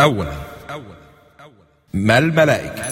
[0.00, 0.32] أولا
[1.94, 2.84] ما الملائكة؟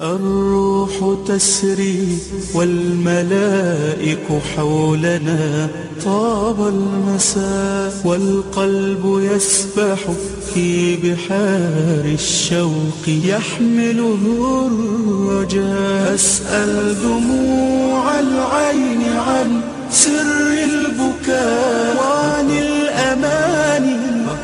[0.00, 2.18] الروح تسري
[2.54, 5.68] والملائك حولنا
[6.04, 9.98] طاب المساء والقلب يسبح
[10.54, 14.22] في بحار الشوق يحمله
[14.66, 16.14] الرجاء.
[16.14, 19.60] أسأل دموع العين عن
[19.90, 20.35] سر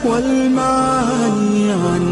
[0.04, 2.04] والمعاني عن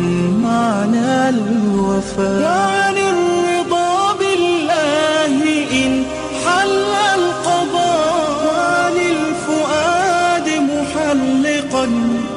[0.42, 6.04] معنى الوفاء وعن الرضا بالله إن
[6.44, 11.86] حل القضاء وعن الفؤاد محلقا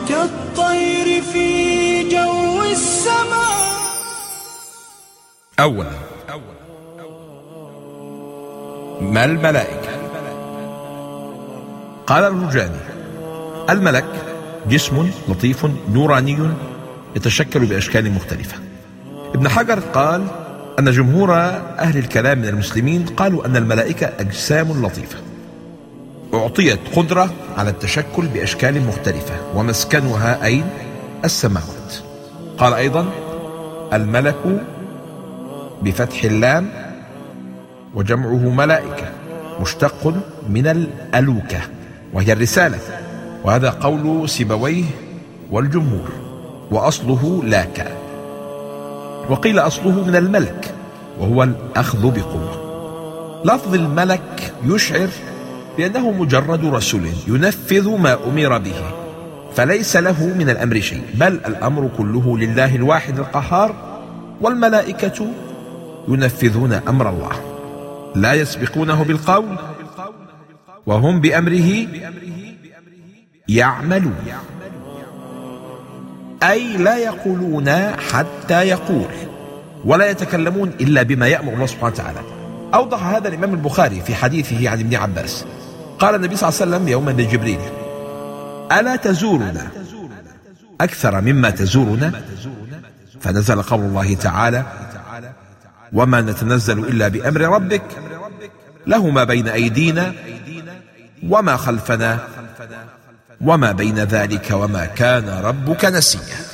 [0.10, 1.50] كالطير في
[2.10, 3.74] جو السماء.
[5.60, 5.92] أولا
[9.02, 9.94] ما الملائكة؟
[12.08, 12.80] قال الرجاني
[13.70, 14.33] الملك
[14.70, 16.38] جسم لطيف نوراني
[17.16, 18.58] يتشكل بأشكال مختلفة.
[19.36, 20.28] ابن حجر قال
[20.80, 21.36] أن جمهور
[21.80, 25.18] أهل الكلام من المسلمين قالوا أن الملائكة أجسام لطيفة.
[26.34, 30.64] أعطيت قدرة على التشكل بأشكال مختلفة ومسكنها أين؟
[31.26, 31.94] السماوات.
[32.58, 33.06] قال أيضا
[33.94, 34.66] الملك
[35.82, 36.70] بفتح اللام
[37.96, 39.12] وجمعه ملائكة
[39.62, 40.14] مشتق
[40.50, 41.60] من الألوكة
[42.14, 42.78] وهي الرسالة.
[43.44, 44.84] وهذا قول سيبويه
[45.52, 46.10] والجمهور
[46.72, 47.98] وأصله لاك.
[49.30, 50.76] وقيل أصله من الملك
[51.20, 52.64] وهو الأخذ بقوة.
[53.46, 55.10] لفظ الملك يشعر
[55.78, 58.82] بأنه مجرد رسول ينفذ ما أمر به
[59.56, 63.76] فليس له من الأمر شيء بل الأمر كله لله الواحد القهار
[64.42, 65.28] والملائكة
[66.08, 67.32] ينفذون أمر الله.
[68.16, 69.56] لا يسبقونه بالقول
[70.86, 71.88] وهم بأمره
[73.48, 74.16] يعملون.
[76.44, 77.70] أي لا يقولون
[78.12, 79.08] حتى يقول.
[79.86, 82.20] ولا يتكلمون إلا بما يأمر الله سبحانه وتعالى.
[82.74, 85.46] أوضح هذا الإمام البخاري في حديثه عن ابن عباس.
[86.00, 87.60] قال النبي صلى الله عليه وسلم يوما لجبريل
[88.72, 89.68] ألا تزورنا؟
[90.82, 92.22] أكثر مما تزورنا؟
[93.22, 94.64] فنزل قول الله تعالى
[95.94, 97.84] وما نتنزل إلا بأمر ربك
[98.88, 100.14] له ما بين أيدينا
[101.30, 102.20] وما خلفنا
[103.46, 106.53] وما بين ذلك وما كان ربك نسيا.